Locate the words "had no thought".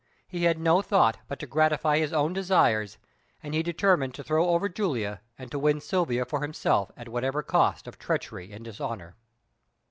0.45-1.17